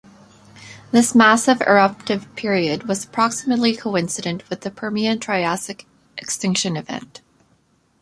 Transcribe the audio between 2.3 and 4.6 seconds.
period was approximately coincident